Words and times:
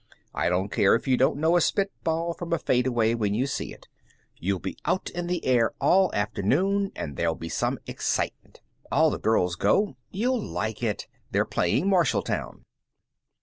I 0.33 0.49
don't 0.49 0.71
care 0.71 0.95
if 0.95 1.07
you 1.07 1.15
don't 1.15 1.37
know 1.37 1.55
a 1.55 1.61
spitball 1.61 2.33
from 2.33 2.51
a 2.53 2.57
fadeaway 2.57 3.13
when 3.13 3.35
you 3.35 3.45
see 3.45 3.71
it. 3.71 3.87
You'll 4.35 4.57
be 4.57 4.75
out 4.83 5.11
in 5.11 5.27
the 5.27 5.45
air 5.45 5.75
all 5.79 6.09
afternoon, 6.15 6.91
and 6.95 7.15
there'll 7.17 7.35
be 7.35 7.49
some 7.49 7.77
excitement. 7.85 8.61
All 8.91 9.11
the 9.11 9.19
girls 9.19 9.55
go. 9.55 9.97
You'll 10.09 10.41
like 10.41 10.81
it. 10.81 11.05
They're 11.29 11.45
playing 11.45 11.85
Marshalltown." 11.87 12.63